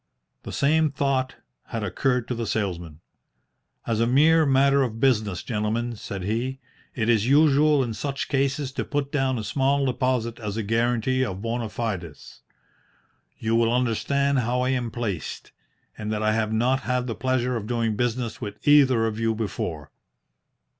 [0.41, 1.35] The same thought
[1.67, 3.01] had occurred to the salesman.
[3.85, 6.59] "As a mere matter of business, gentlemen," said he,
[6.95, 11.23] "it is usual in such cases to put down a small deposit as a guarantee
[11.23, 12.41] of bona fides.
[13.37, 15.51] You will understand how I am placed,
[15.95, 19.35] and that I have not had the pleasure of doing business with either of you
[19.35, 19.91] before."